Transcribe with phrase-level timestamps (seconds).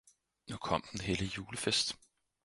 [0.49, 1.95] Nu kom den hellige Julefest.